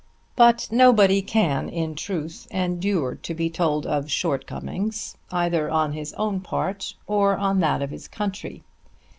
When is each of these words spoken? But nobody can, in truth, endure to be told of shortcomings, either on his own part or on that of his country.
But 0.35 0.67
nobody 0.71 1.21
can, 1.21 1.69
in 1.69 1.93
truth, 1.93 2.47
endure 2.49 3.13
to 3.17 3.35
be 3.35 3.51
told 3.51 3.85
of 3.85 4.09
shortcomings, 4.09 5.15
either 5.31 5.69
on 5.69 5.93
his 5.93 6.13
own 6.13 6.39
part 6.39 6.95
or 7.05 7.37
on 7.37 7.59
that 7.59 7.83
of 7.83 7.91
his 7.91 8.07
country. 8.07 8.63